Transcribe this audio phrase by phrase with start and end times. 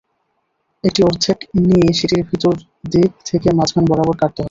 [0.83, 2.55] একটি অর্ধেক নিয়ে সেটির ভেতর
[2.91, 4.39] দিক থেকে মাঝখান বরাবর কাটতে হবে।